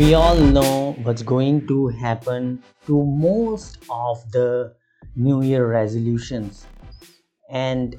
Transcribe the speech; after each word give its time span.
we 0.00 0.14
all 0.14 0.36
know 0.36 0.92
what's 1.02 1.22
going 1.22 1.66
to 1.66 1.88
happen 1.88 2.62
to 2.86 3.04
most 3.04 3.76
of 3.90 4.20
the 4.32 4.74
new 5.14 5.42
year 5.42 5.66
resolutions. 5.66 6.64
And 7.50 7.98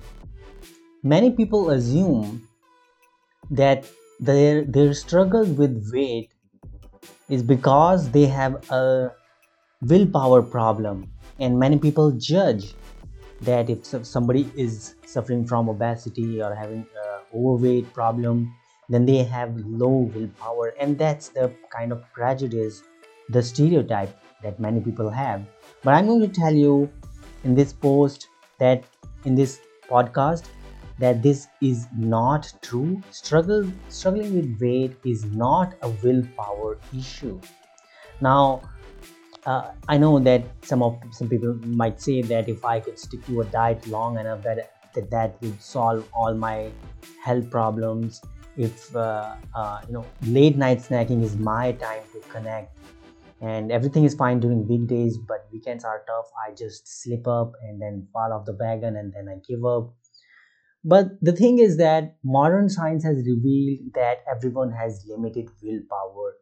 many 1.04 1.30
people 1.30 1.70
assume 1.70 2.48
that 3.52 3.86
their 4.20 4.64
their 4.64 4.96
struggle 4.96 5.46
with 5.46 5.92
weight 5.94 6.34
is 7.30 7.44
because 7.44 8.10
they 8.10 8.26
have 8.26 8.56
a 8.72 9.12
willpower 9.84 10.42
problem. 10.42 11.04
And 11.38 11.60
many 11.60 11.78
people 11.78 12.10
judge 12.30 12.74
that 13.42 13.70
if 13.70 13.86
somebody 14.16 14.50
is 14.56 14.96
suffering 15.06 15.46
from 15.46 15.70
obesity 15.70 16.42
or 16.42 16.56
having 16.56 16.84
overweight 17.32 17.94
problem 17.94 18.52
then 18.94 19.06
they 19.06 19.24
have 19.24 19.56
low 19.84 20.10
willpower 20.16 20.74
and 20.80 20.98
that's 20.98 21.30
the 21.30 21.52
kind 21.76 21.92
of 21.92 22.04
prejudice 22.14 22.84
the 23.30 23.42
stereotype 23.42 24.16
that 24.44 24.60
many 24.60 24.80
people 24.80 25.10
have 25.10 25.44
but 25.84 25.94
i'm 25.94 26.08
going 26.08 26.22
to 26.22 26.28
tell 26.40 26.54
you 26.54 26.90
in 27.44 27.56
this 27.56 27.74
post 27.74 28.28
that 28.60 28.84
in 29.26 29.36
this 29.36 29.60
podcast 29.90 30.46
that 31.00 31.24
this 31.24 31.48
is 31.62 31.88
not 31.98 32.52
true 32.62 33.02
struggle 33.12 33.66
struggling 33.90 34.36
with 34.36 34.62
weight 34.62 34.96
is 35.06 35.26
not 35.26 35.74
a 35.82 35.90
willpower 36.04 36.78
issue 36.94 37.40
now 38.22 38.62
uh, 39.46 39.72
I 39.88 39.98
know 39.98 40.20
that 40.20 40.44
some 40.64 40.84
of 40.84 41.02
some 41.12 41.28
people 41.28 41.56
might 41.66 42.00
say 42.02 42.22
that 42.22 42.48
if 42.48 42.64
I 42.64 42.80
could 42.80 43.00
stick 43.00 43.26
to 43.26 43.42
a 43.42 43.46
diet 43.46 43.88
long 43.88 44.20
enough, 44.20 44.44
that 44.44 44.72
that, 44.94 45.10
that 45.10 45.42
would 45.42 45.62
solve 45.62 46.08
all 46.14 46.34
my 46.34 46.72
health 47.24 47.50
problems. 47.50 48.22
If 48.58 48.96
uh, 48.96 49.36
uh, 49.56 49.82
you 49.88 49.94
know, 49.94 50.06
late 50.24 50.58
night 50.58 50.80
snacking 50.80 51.24
is 51.24 51.38
my 51.38 51.72
time 51.74 52.04
to 52.14 52.20
connect, 52.30 52.78
and 53.42 53.72
everything 53.72 54.04
is 54.04 54.14
fine 54.16 54.40
during 54.40 54.68
weekdays, 54.68 55.18
but 55.18 55.48
weekends 55.52 55.84
are 55.86 56.04
tough. 56.08 56.30
I 56.46 56.54
just 56.54 56.88
slip 57.02 57.28
up 57.28 57.54
and 57.64 57.82
then 57.82 58.08
fall 58.14 58.34
off 58.34 58.46
the 58.46 58.54
wagon, 58.54 58.98
and 58.98 59.14
then 59.14 59.30
I 59.30 59.38
give 59.48 59.64
up. 59.66 59.94
But 60.84 61.22
the 61.22 61.32
thing 61.32 61.60
is 61.60 61.78
that 61.78 62.18
modern 62.24 62.70
science 62.70 63.04
has 63.04 63.18
revealed 63.26 63.94
that 63.94 64.24
everyone 64.30 64.72
has 64.72 65.06
limited 65.08 65.50
willpower 65.62 66.34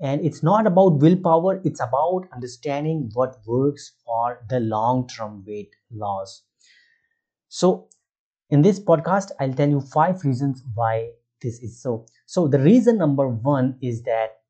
and 0.00 0.24
it's 0.24 0.42
not 0.42 0.66
about 0.66 0.98
willpower 1.00 1.60
it's 1.64 1.80
about 1.80 2.26
understanding 2.34 3.10
what 3.14 3.36
works 3.46 3.92
for 4.04 4.44
the 4.48 4.60
long 4.60 5.06
term 5.08 5.44
weight 5.46 5.74
loss 5.92 6.42
so 7.48 7.88
in 8.50 8.62
this 8.62 8.80
podcast 8.80 9.30
i'll 9.40 9.52
tell 9.52 9.68
you 9.68 9.80
five 9.80 10.24
reasons 10.24 10.62
why 10.74 11.10
this 11.40 11.58
is. 11.60 11.80
So 11.82 12.06
so 12.26 12.48
the 12.48 12.58
reason 12.58 12.98
number 12.98 13.28
1 13.28 13.78
is 13.82 14.02
that 14.02 14.40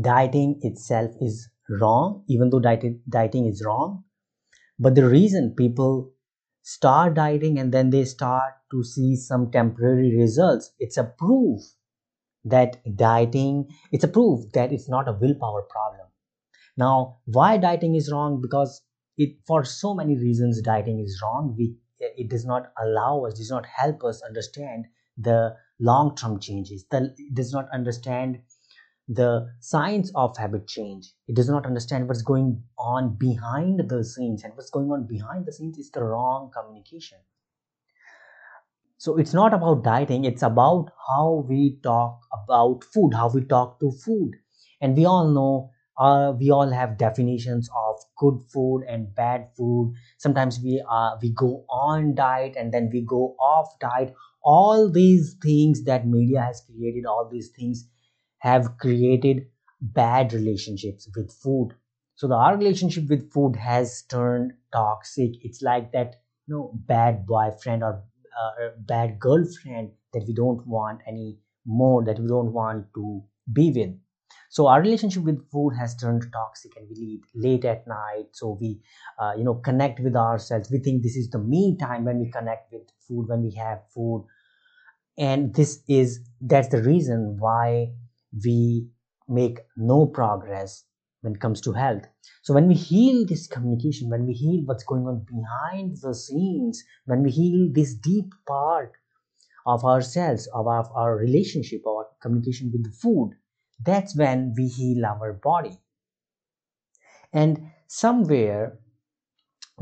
dieting 0.00 0.58
itself 0.62 1.10
is 1.20 1.48
wrong 1.68 2.24
even 2.28 2.50
though 2.50 2.60
dieting, 2.60 3.00
dieting 3.08 3.46
is 3.46 3.62
wrong. 3.64 4.04
But 4.78 4.94
the 4.94 5.08
reason 5.08 5.54
people 5.56 6.12
start 6.62 7.14
dieting 7.14 7.58
and 7.58 7.72
then 7.72 7.90
they 7.90 8.04
start 8.04 8.52
to 8.70 8.82
see 8.82 9.14
some 9.14 9.50
temporary 9.52 10.16
results 10.16 10.72
it's 10.80 10.96
a 10.96 11.04
proof 11.04 11.60
that 12.44 12.82
dieting 12.96 13.68
it's 13.92 14.02
a 14.02 14.08
proof 14.08 14.40
that 14.52 14.72
it's 14.72 14.88
not 14.88 15.08
a 15.08 15.12
willpower 15.12 15.62
problem. 15.62 16.08
Now 16.76 17.18
why 17.24 17.56
dieting 17.56 17.94
is 17.94 18.10
wrong? 18.12 18.40
Because 18.40 18.82
it 19.16 19.36
for 19.46 19.64
so 19.64 19.94
many 19.94 20.16
reasons 20.16 20.60
dieting 20.60 21.00
is 21.00 21.20
wrong. 21.22 21.54
We 21.56 21.76
it 21.98 22.28
does 22.28 22.44
not 22.44 22.72
allow 22.82 23.24
us 23.24 23.34
does 23.34 23.50
not 23.50 23.64
help 23.64 24.04
us 24.04 24.22
understand 24.22 24.86
the 25.16 25.56
long 25.80 26.14
term 26.16 26.40
changes. 26.40 26.84
The, 26.90 27.14
it 27.18 27.34
does 27.34 27.52
not 27.52 27.68
understand 27.72 28.40
the 29.08 29.48
science 29.60 30.10
of 30.14 30.36
habit 30.36 30.66
change. 30.68 31.12
It 31.28 31.36
does 31.36 31.48
not 31.48 31.66
understand 31.66 32.08
what's 32.08 32.22
going 32.22 32.62
on 32.78 33.16
behind 33.16 33.88
the 33.88 34.04
scenes 34.04 34.44
and 34.44 34.54
what's 34.56 34.70
going 34.70 34.90
on 34.90 35.06
behind 35.06 35.46
the 35.46 35.52
scenes 35.52 35.78
is 35.78 35.90
the 35.90 36.02
wrong 36.04 36.50
communication. 36.52 37.18
So 38.98 39.16
it's 39.16 39.32
not 39.32 39.54
about 39.54 39.84
dieting 39.84 40.24
it's 40.26 40.42
about 40.42 40.90
how 41.08 41.46
we 41.48 41.78
talk 41.82 42.20
about 42.32 42.84
food 42.84 43.14
how 43.14 43.30
we 43.30 43.42
talk 43.44 43.80
to 43.80 43.90
food. 43.90 44.32
And 44.80 44.96
we 44.96 45.06
all 45.06 45.28
know 45.28 45.70
uh, 45.98 46.32
we 46.38 46.50
all 46.50 46.70
have 46.70 46.98
definitions 46.98 47.68
of 47.74 47.96
good 48.18 48.38
food 48.52 48.82
and 48.88 49.14
bad 49.14 49.48
food. 49.56 49.94
Sometimes 50.18 50.60
we 50.62 50.82
uh, 50.90 51.16
we 51.22 51.30
go 51.32 51.64
on 51.70 52.14
diet 52.14 52.54
and 52.56 52.72
then 52.72 52.90
we 52.92 53.02
go 53.02 53.34
off 53.40 53.78
diet. 53.80 54.14
All 54.42 54.90
these 54.90 55.36
things 55.42 55.84
that 55.84 56.06
media 56.06 56.42
has 56.42 56.62
created 56.66 57.06
all 57.06 57.28
these 57.30 57.50
things 57.50 57.88
have 58.38 58.78
created 58.78 59.46
bad 59.80 60.32
relationships 60.32 61.08
with 61.16 61.32
food. 61.32 61.70
So 62.14 62.28
the 62.28 62.34
our 62.34 62.56
relationship 62.56 63.08
with 63.08 63.30
food 63.32 63.56
has 63.56 64.02
turned 64.02 64.52
toxic. 64.72 65.32
It's 65.42 65.62
like 65.62 65.92
that 65.92 66.16
you 66.46 66.54
know 66.54 66.70
bad 66.86 67.26
boyfriend 67.26 67.82
or 67.82 68.04
a 68.60 68.70
bad 68.78 69.18
girlfriend 69.18 69.90
that 70.12 70.24
we 70.26 70.34
don't 70.34 70.66
want 70.66 71.00
any 71.06 71.38
more 71.64 72.04
that 72.04 72.18
we 72.18 72.28
don't 72.28 72.52
want 72.52 72.86
to 72.94 73.22
be 73.52 73.70
with 73.72 73.94
so 74.50 74.66
our 74.68 74.80
relationship 74.80 75.22
with 75.22 75.50
food 75.50 75.70
has 75.78 75.96
turned 75.96 76.24
toxic 76.32 76.76
and 76.76 76.88
we 76.88 76.96
eat 76.96 77.24
late 77.34 77.64
at 77.64 77.86
night. 77.86 78.28
So 78.32 78.58
we 78.60 78.80
uh, 79.18 79.32
you 79.36 79.44
know 79.44 79.54
connect 79.54 80.00
with 80.00 80.16
ourselves. 80.16 80.70
We 80.70 80.78
think 80.78 81.02
this 81.02 81.16
is 81.16 81.30
the 81.30 81.38
me 81.38 81.76
time 81.78 82.04
when 82.04 82.20
we 82.20 82.30
connect 82.30 82.72
with 82.72 82.82
food 83.06 83.28
when 83.28 83.42
we 83.42 83.52
have 83.54 83.80
food. 83.94 84.26
And 85.18 85.54
this 85.54 85.82
is 85.88 86.20
that's 86.40 86.68
the 86.68 86.82
reason 86.82 87.36
why 87.38 87.92
we 88.44 88.88
make 89.28 89.58
no 89.76 90.06
progress 90.06 90.84
when 91.22 91.34
it 91.34 91.40
comes 91.40 91.60
to 91.62 91.72
health. 91.72 92.04
So 92.42 92.54
when 92.54 92.68
we 92.68 92.74
heal 92.74 93.26
this 93.26 93.46
communication 93.46 94.10
when 94.10 94.26
we 94.26 94.32
heal 94.32 94.62
what's 94.64 94.84
going 94.84 95.06
on 95.06 95.26
behind 95.26 95.96
the 96.02 96.14
scenes 96.14 96.82
when 97.06 97.22
we 97.22 97.30
heal 97.30 97.68
this 97.72 97.94
deep 97.94 98.32
part 98.46 98.92
of 99.66 99.84
ourselves 99.84 100.46
of 100.54 100.66
our, 100.66 100.88
our 100.94 101.16
relationship 101.16 101.86
our 101.86 102.06
communication 102.22 102.70
with 102.72 102.84
the 102.84 102.96
food 103.02 103.32
that's 103.80 104.16
when 104.16 104.54
we 104.56 104.68
heal 104.68 105.04
our 105.06 105.32
body. 105.32 105.78
And 107.32 107.70
somewhere 107.86 108.80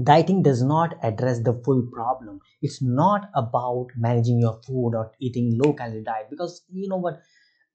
dieting 0.02 0.42
does 0.42 0.62
not 0.62 0.94
address 1.02 1.40
the 1.40 1.52
full 1.64 1.82
problem. 1.92 2.40
It's 2.62 2.80
not 2.82 3.28
about 3.34 3.88
managing 3.96 4.40
your 4.40 4.60
food 4.66 4.94
or 4.94 5.12
eating 5.20 5.58
low 5.58 5.72
calorie 5.72 6.02
diet 6.04 6.28
because 6.30 6.62
you 6.68 6.88
know 6.88 6.96
what? 6.96 7.20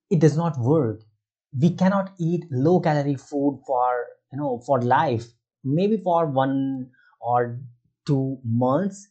It 0.09 0.19
does 0.19 0.37
not 0.37 0.59
work. 0.59 1.01
We 1.59 1.71
cannot 1.75 2.11
eat 2.19 2.45
low 2.51 2.79
calorie 2.79 3.15
food 3.15 3.61
for 3.67 4.05
you 4.31 4.37
know 4.39 4.61
for 4.65 4.81
life. 4.81 5.25
Maybe 5.63 5.97
for 5.97 6.25
one 6.27 6.91
or 7.21 7.59
two 8.05 8.39
months 8.43 9.07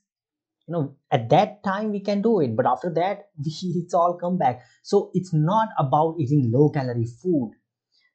you 0.69 0.73
know 0.75 0.95
at 1.11 1.29
that 1.31 1.63
time 1.65 1.91
we 1.93 2.01
can 2.01 2.23
do 2.23 2.41
it 2.41 2.57
but 2.57 2.67
after 2.67 2.91
that 2.95 3.31
it's 3.45 3.95
all 3.95 4.15
come 4.19 4.39
back. 4.39 4.63
So 4.83 5.11
it's 5.15 5.33
not 5.35 5.71
about 5.79 6.17
eating 6.21 6.51
low 6.53 6.71
calorie 6.71 7.07
food. 7.23 7.53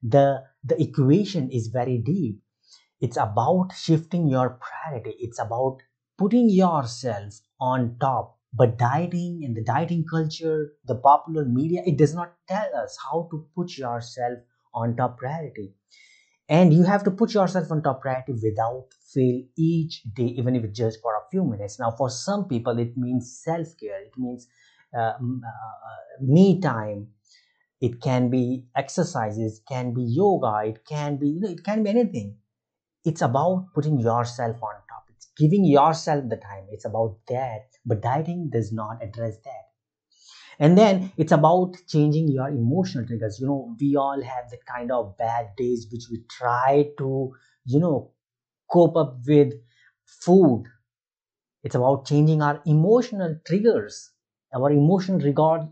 The 0.04 0.44
the 0.64 0.82
equation 0.82 1.50
is 1.52 1.68
very 1.68 1.98
deep. 1.98 2.42
It's 3.02 3.18
about 3.18 3.74
shifting 3.76 4.28
your 4.28 4.60
priority. 4.66 5.16
It's 5.20 5.40
about 5.40 5.80
putting 6.18 6.50
yourself 6.50 7.36
on 7.62 7.98
top. 8.00 8.40
But 8.54 8.78
dieting 8.80 9.42
and 9.46 9.56
the 9.58 9.64
dieting 9.64 10.06
culture 10.10 10.74
the 10.86 10.96
popular 10.96 11.46
media 11.46 11.84
it 11.86 11.98
does 11.98 12.14
not 12.16 12.34
tell 12.48 12.76
us 12.76 12.98
how 13.06 13.28
to 13.32 13.48
put 13.56 13.78
yourself 13.78 14.40
on 14.74 14.96
top 14.98 15.18
priority. 15.20 15.76
And 16.50 16.74
you 16.74 16.84
have 16.84 17.04
to 17.06 17.12
put 17.12 17.34
yourself 17.34 17.72
on 17.72 17.84
top 17.84 18.02
priority 18.02 18.34
without 18.34 18.88
fail 19.14 19.42
each 19.58 20.04
day 20.16 20.26
even 20.42 20.56
if 20.56 20.64
it's 20.64 20.78
just 20.78 21.02
for 21.02 21.16
a 21.16 21.28
few 21.32 21.44
minutes. 21.46 21.80
Now 21.80 21.92
for 21.92 22.10
some 22.10 22.48
people 22.48 22.80
it 22.80 22.98
means 22.98 23.40
self-care. 23.44 24.02
It 24.04 24.14
means 24.18 24.48
uh, 24.98 25.14
uh, 25.18 25.20
me 26.22 26.60
time. 26.62 27.08
It 27.82 28.02
can 28.02 28.30
be 28.32 28.66
exercises 28.76 29.62
can 29.68 29.94
be 29.94 30.04
yoga 30.04 30.64
it 30.66 30.86
can 30.86 31.18
be 31.18 31.30
you 31.30 31.40
know 31.42 31.50
it 31.50 31.64
can 31.64 31.84
be 31.84 31.90
anything. 31.92 32.38
It's 33.06 33.22
about 33.22 33.68
putting 33.76 34.00
yourself 34.00 34.58
on 34.64 34.76
top. 34.90 35.06
It's 35.10 35.28
giving 35.38 35.66
yourself 35.66 36.30
the 36.30 36.38
time. 36.38 36.68
It's 36.72 36.86
about 36.86 37.20
that. 37.30 37.68
But 37.86 38.02
dieting 38.02 38.50
does 38.52 38.72
not 38.74 39.04
address 39.04 39.38
that. 39.46 39.66
And 40.60 40.78
then 40.78 41.12
it's 41.18 41.32
about 41.32 41.76
changing 41.88 42.28
your 42.30 42.50
emotional 42.50 43.06
triggers. 43.06 43.40
You 43.40 43.48
know 43.48 43.76
we 43.80 43.96
all 43.96 44.22
have 44.22 44.50
the 44.50 44.58
kind 44.68 44.92
of 44.92 45.18
bad 45.18 45.56
days 45.58 45.88
which 45.92 46.06
we 46.12 46.24
try 46.30 46.90
to 47.00 47.34
you 47.66 47.80
know 47.80 48.13
cope 48.74 48.98
up 48.98 49.20
with 49.28 49.54
food. 50.06 50.66
It's 51.64 51.76
about 51.76 52.06
changing 52.06 52.42
our 52.42 52.62
emotional 52.66 53.38
triggers 53.46 54.12
our 54.56 54.72
emotional 54.72 55.20
regard 55.20 55.64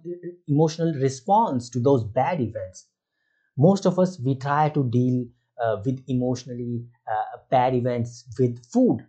emotional 0.48 0.92
response 0.96 1.70
to 1.70 1.80
those 1.80 2.04
bad 2.04 2.42
events. 2.42 2.88
Most 3.58 3.86
of 3.86 4.00
us 4.00 4.20
we 4.20 4.36
try 4.36 4.70
to 4.70 4.84
deal 4.90 5.28
uh, 5.62 5.82
with 5.86 6.04
emotionally 6.08 6.88
uh, 7.12 7.38
bad 7.50 7.76
events 7.76 8.26
with 8.40 8.66
food. 8.66 9.08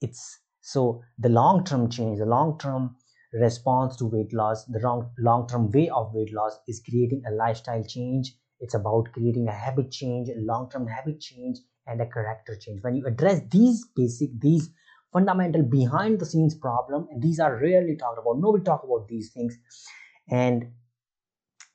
It's 0.00 0.40
so 0.62 1.02
the 1.18 1.28
long 1.28 1.62
term 1.62 1.90
change 1.90 2.18
the 2.18 2.24
long 2.24 2.56
term 2.58 2.96
response 3.34 3.94
to 3.96 4.06
weight 4.06 4.32
loss 4.32 4.64
the 4.64 4.80
wrong 4.80 5.12
long-term 5.18 5.70
way 5.70 5.90
of 5.90 6.14
weight 6.14 6.32
loss 6.32 6.58
is 6.66 6.80
creating 6.80 7.22
a 7.26 7.30
lifestyle 7.30 7.84
change. 7.84 8.34
It's 8.58 8.72
about 8.72 9.12
creating 9.12 9.48
a 9.48 9.52
habit 9.52 9.90
change 9.90 10.30
a 10.30 10.34
long-term 10.40 10.86
habit 10.86 11.20
change 11.20 11.58
and 11.86 12.00
a 12.00 12.06
character 12.06 12.56
change. 12.56 12.82
When 12.82 12.96
you 12.96 13.06
address 13.06 13.40
these 13.50 13.86
basic 13.94 14.30
these 14.40 14.70
fundamental 15.12 15.62
behind 15.62 16.18
the 16.20 16.26
scenes 16.26 16.54
problem 16.54 17.08
and 17.10 17.22
these 17.22 17.40
are 17.40 17.56
rarely 17.56 17.96
talked 17.96 18.18
about 18.18 18.38
nobody 18.38 18.64
talk 18.64 18.82
about 18.84 19.08
these 19.08 19.30
things. 19.32 19.58
And 20.30 20.72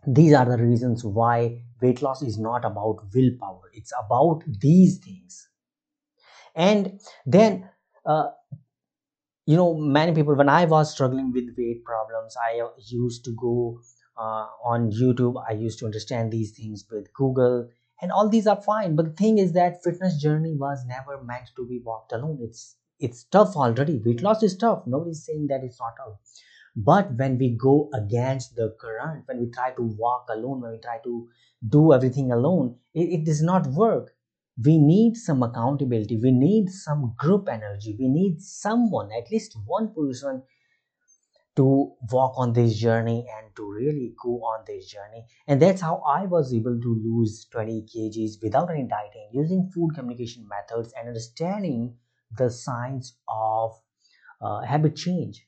these 0.05 0.33
are 0.33 0.45
the 0.45 0.57
reasons 0.63 1.03
why 1.03 1.63
weight 1.81 2.01
loss 2.01 2.21
is 2.21 2.37
not 2.37 2.65
about 2.65 3.03
willpower. 3.13 3.71
It's 3.73 3.93
about 4.05 4.43
these 4.59 4.97
things. 4.99 5.49
And 6.55 6.99
then 7.25 7.69
uh, 8.05 8.29
you 9.45 9.55
know 9.55 9.73
many 9.75 10.13
people 10.13 10.35
when 10.35 10.49
i 10.49 10.65
was 10.65 10.91
struggling 10.93 11.31
with 11.31 11.49
weight 11.57 11.83
problems 11.83 12.35
i 12.45 12.61
used 12.87 13.23
to 13.25 13.31
go 13.35 13.79
uh, 14.17 14.45
on 14.63 14.91
youtube. 14.91 15.41
I 15.47 15.53
used 15.53 15.79
to 15.79 15.85
understand 15.85 16.31
these 16.31 16.51
things 16.51 16.85
with 16.91 17.11
google 17.13 17.69
and 18.01 18.11
all 18.11 18.29
these 18.29 18.47
are 18.47 18.61
fine. 18.61 18.95
But 18.95 19.05
the 19.05 19.11
thing 19.23 19.37
is 19.37 19.53
that 19.53 19.83
fitness 19.83 20.21
journey 20.21 20.55
was 20.55 20.85
never 20.85 21.23
meant 21.23 21.51
to 21.55 21.65
be 21.65 21.79
walked 21.79 22.11
alone. 22.11 22.39
It's 22.41 22.77
it's 22.99 23.23
tough 23.25 23.55
already. 23.55 24.01
Weight 24.05 24.21
loss 24.21 24.43
is 24.43 24.55
tough. 24.57 24.83
Nobody's 24.85 25.25
saying 25.25 25.47
that 25.47 25.63
it's 25.63 25.79
not 25.79 25.93
tough. 25.97 26.17
But 26.75 27.13
when 27.15 27.37
we 27.37 27.55
go 27.57 27.89
against 27.93 28.55
the 28.55 28.75
current 28.79 29.27
when 29.27 29.39
we 29.39 29.49
try 29.51 29.71
to 29.71 29.81
walk 29.83 30.27
alone 30.29 30.61
when 30.61 30.71
we 30.71 30.79
try 30.79 30.99
to 31.03 31.29
do 31.67 31.93
everything 31.93 32.31
alone 32.31 32.75
it, 32.93 33.09
it 33.19 33.25
does 33.25 33.41
not 33.41 33.67
work. 33.67 34.15
We 34.63 34.77
need 34.77 35.15
some 35.15 35.43
accountability. 35.43 36.17
We 36.17 36.31
need 36.31 36.69
some 36.69 37.13
group 37.17 37.47
energy. 37.49 37.95
We 37.99 38.07
need 38.09 38.41
someone 38.41 39.11
at 39.11 39.31
least 39.31 39.57
one 39.65 39.93
person 39.93 40.43
to 41.61 41.67
walk 42.11 42.37
on 42.43 42.53
this 42.53 42.77
journey 42.83 43.17
and 43.37 43.55
to 43.55 43.69
really 43.71 44.13
go 44.23 44.35
on 44.51 44.63
this 44.67 44.87
journey 44.93 45.25
and 45.47 45.61
that's 45.61 45.81
how 45.87 45.95
i 46.17 46.21
was 46.35 46.53
able 46.59 46.79
to 46.85 46.95
lose 47.07 47.47
20 47.51 47.81
kgs 47.93 48.37
without 48.43 48.71
any 48.75 48.87
dieting 48.95 49.29
using 49.41 49.69
food 49.75 49.91
communication 49.95 50.47
methods 50.55 50.93
and 50.97 51.07
understanding 51.07 51.95
the 52.37 52.49
signs 52.49 53.17
of 53.27 53.79
uh, 54.41 54.61
habit 54.61 54.95
change 54.95 55.45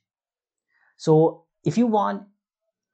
so 0.97 1.45
if 1.63 1.77
you 1.77 1.87
want 1.87 2.27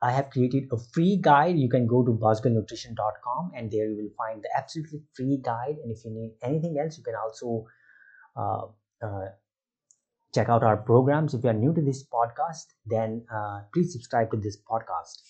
I 0.02 0.12
have 0.12 0.30
created 0.30 0.70
a 0.72 0.78
free 0.78 1.18
guide. 1.22 1.58
You 1.58 1.70
can 1.70 1.86
go 1.86 2.04
to 2.06 2.12
buzzgirlnutrition.com 2.12 3.52
and 3.56 3.70
there 3.70 3.90
you 3.90 3.98
will 3.98 4.16
find 4.18 4.42
the 4.42 4.50
absolutely 4.58 5.02
free 5.14 5.40
guide. 5.44 5.76
And 5.84 5.92
if 5.92 6.06
you 6.06 6.12
need 6.12 6.36
anything 6.42 6.78
else, 6.80 6.98
you 6.98 7.04
can 7.04 7.16
also 7.16 7.66
uh, 8.38 8.68
uh, 9.06 9.26
check 10.34 10.50
out 10.50 10.64
our 10.64 10.78
programs. 10.78 11.34
If 11.34 11.44
you 11.44 11.50
are 11.50 11.54
new 11.54 11.74
to 11.74 11.82
this 11.82 12.04
podcast, 12.04 12.66
then 12.86 13.26
uh, 13.34 13.62
please 13.74 13.92
subscribe 13.94 14.32
to 14.32 14.38
this 14.38 14.58
podcast. 14.58 15.22